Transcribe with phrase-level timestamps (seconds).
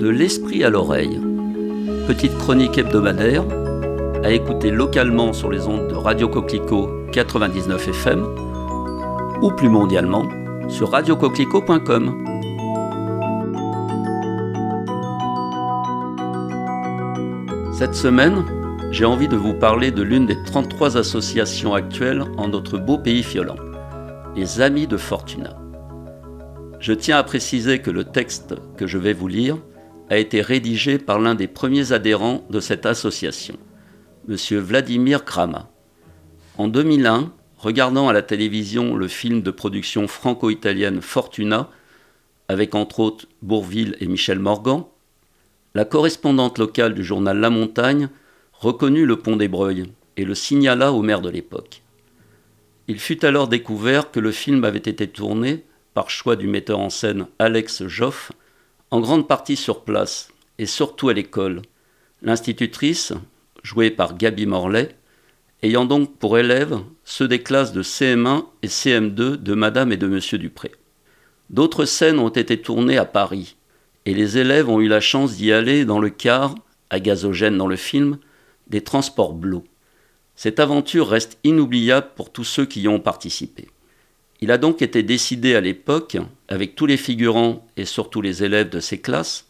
[0.00, 1.20] De l'esprit à l'oreille.
[2.06, 3.44] Petite chronique hebdomadaire
[4.24, 8.24] à écouter localement sur les ondes de Radio Coquelicot 99 FM
[9.42, 10.26] ou plus mondialement
[10.70, 12.24] sur radiocoquelicot.com.
[17.74, 18.42] Cette semaine,
[18.92, 23.22] j'ai envie de vous parler de l'une des 33 associations actuelles en notre beau pays
[23.22, 23.56] fiolant,
[24.34, 25.58] les Amis de Fortuna.
[26.78, 29.58] Je tiens à préciser que le texte que je vais vous lire
[30.10, 33.56] a été rédigé par l'un des premiers adhérents de cette association,
[34.28, 34.36] M.
[34.58, 35.70] Vladimir Krama.
[36.58, 41.70] En 2001, regardant à la télévision le film de production franco-italienne Fortuna,
[42.48, 44.82] avec entre autres Bourville et Michel Morgan,
[45.74, 48.08] la correspondante locale du journal La Montagne
[48.52, 49.84] reconnut le pont des Breuils
[50.16, 51.82] et le signala au maire de l'époque.
[52.88, 55.64] Il fut alors découvert que le film avait été tourné,
[55.94, 58.32] par choix du metteur en scène Alex Joff,
[58.90, 61.62] en grande partie sur place et surtout à l'école.
[62.22, 63.12] L'institutrice,
[63.62, 64.96] jouée par Gabi Morlaix,
[65.62, 70.06] ayant donc pour élèves ceux des classes de CM1 et CM2 de Madame et de
[70.06, 70.72] Monsieur Dupré.
[71.50, 73.56] D'autres scènes ont été tournées à Paris,
[74.06, 76.54] et les élèves ont eu la chance d'y aller dans le car,
[76.90, 78.18] à gazogène dans le film,
[78.68, 79.62] des transports bleus.
[80.36, 83.68] Cette aventure reste inoubliable pour tous ceux qui y ont participé.
[84.40, 86.16] Il a donc été décidé à l'époque,
[86.48, 89.46] avec tous les figurants et surtout les élèves de ces classes,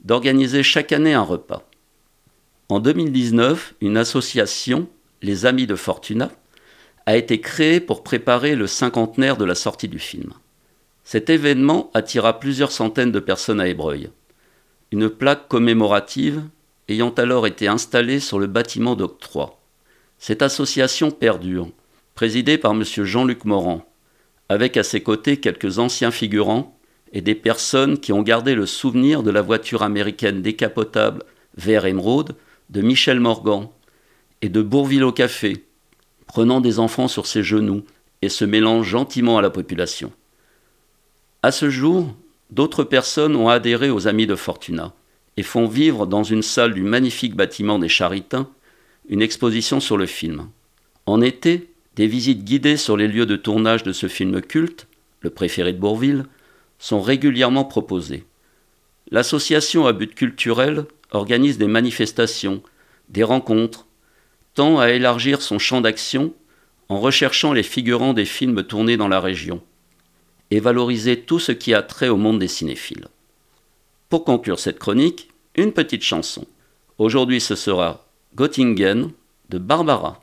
[0.00, 1.66] d'organiser chaque année un repas.
[2.68, 4.86] En 2019, une association,
[5.22, 6.30] les Amis de Fortuna,
[7.06, 10.32] a été créée pour préparer le cinquantenaire de la sortie du film.
[11.04, 14.10] Cet événement attira plusieurs centaines de personnes à Ébreuil.
[14.90, 16.42] Une plaque commémorative
[16.88, 19.58] ayant alors été installée sur le bâtiment d'octroi.
[20.18, 21.68] Cette association perdure,
[22.14, 22.84] présidée par M.
[22.84, 23.86] Jean-Luc Morand,
[24.48, 26.78] avec à ses côtés quelques anciens figurants
[27.12, 31.22] et des personnes qui ont gardé le souvenir de la voiture américaine décapotable
[31.56, 32.34] vert émeraude
[32.70, 33.68] de Michel Morgan
[34.42, 35.64] et de Bourville au café,
[36.26, 37.84] prenant des enfants sur ses genoux
[38.22, 40.12] et se mêlant gentiment à la population.
[41.42, 42.14] À ce jour,
[42.50, 44.92] d'autres personnes ont adhéré aux Amis de Fortuna
[45.36, 48.48] et font vivre dans une salle du magnifique bâtiment des Charitins
[49.08, 50.48] une exposition sur le film.
[51.06, 54.86] En été, des visites guidées sur les lieux de tournage de ce film culte,
[55.20, 56.24] le préféré de Bourville,
[56.78, 58.24] sont régulièrement proposées.
[59.10, 62.62] L'association à but culturel organise des manifestations,
[63.08, 63.86] des rencontres,
[64.54, 66.34] tend à élargir son champ d'action
[66.88, 69.62] en recherchant les figurants des films tournés dans la région
[70.50, 73.08] et valoriser tout ce qui a trait au monde des cinéphiles.
[74.08, 76.46] Pour conclure cette chronique, une petite chanson.
[76.98, 78.06] Aujourd'hui ce sera
[78.36, 79.10] Göttingen
[79.48, 80.22] de Barbara.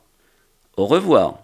[0.77, 1.39] Au revoir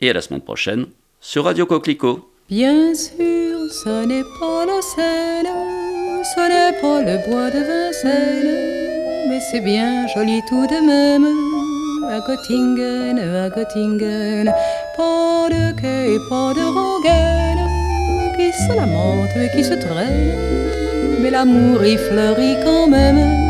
[0.00, 0.86] et à la semaine prochaine
[1.20, 2.30] sur Radio Coquelicot.
[2.48, 9.40] Bien sûr, ce n'est pas la Seine, ce n'est pas le bois de Vincennes, mais
[9.50, 11.26] c'est bien joli tout de même.
[12.08, 14.52] À Göttingen, à Göttingen,
[14.96, 17.66] pas de quai, pas de rengaine
[18.36, 23.49] qui se lamente et qui se traîne, mais l'amour y fleurit quand même.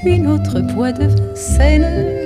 [0.00, 2.18] puis notre bois de Vincennes.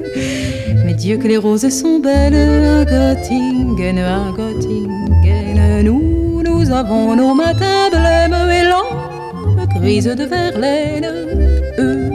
[0.84, 5.84] Mais Dieu que les roses sont belles à Göttingen, à Göttingen.
[5.84, 11.06] Nous, nous avons nos matins blêmes et lampes grises de Verlaine.
[11.78, 12.10] Eux,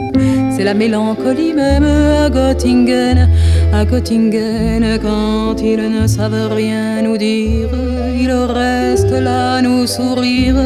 [0.56, 3.28] c'est la mélancolie même à Göttingen,
[3.72, 4.98] à Göttingen.
[5.00, 7.68] Quand ils ne savent rien nous dire,
[8.14, 10.56] ils restent là nous sourire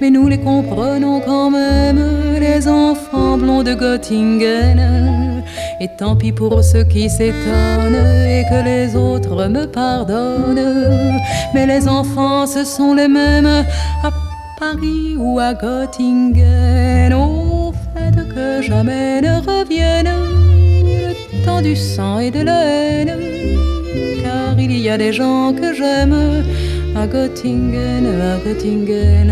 [0.00, 2.00] mais nous les comprenons quand même,
[2.40, 5.42] les enfants blonds de Göttingen.
[5.80, 11.18] Et tant pis pour ceux qui s'étonnent et que les autres me pardonnent.
[11.54, 13.64] Mais les enfants, ce sont les mêmes
[14.02, 14.10] à
[14.58, 17.12] Paris ou à Göttingen.
[17.12, 20.08] Au fait que jamais ne revienne
[21.62, 23.14] du sang et de la haine.
[24.22, 26.16] Car il y a des gens que j'aime
[26.94, 29.30] à Göttingen, à Göttingen.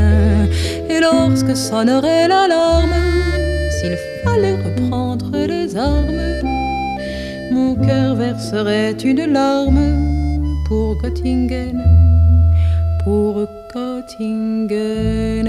[0.91, 2.97] Et lorsque sonnerait l'alarme,
[3.77, 6.25] s'il fallait reprendre les armes,
[7.53, 9.87] mon cœur verserait une larme
[10.67, 11.83] pour Göttingen,
[13.05, 15.49] pour Göttingen.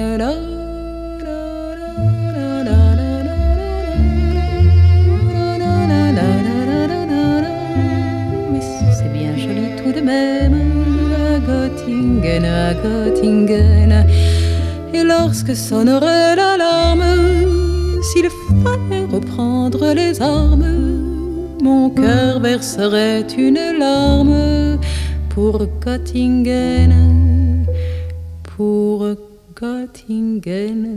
[14.93, 17.03] Et lorsque sonnerait l'alarme,
[18.01, 18.29] s'il
[18.63, 24.77] fallait reprendre les armes, mon cœur verserait une larme
[25.29, 27.65] pour Göttingen,
[28.55, 29.05] pour
[29.55, 30.87] Göttingen.